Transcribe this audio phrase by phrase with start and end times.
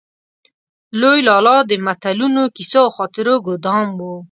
[0.99, 4.01] لوی لالا د متلونو، کيسو او خاطرو ګودام و.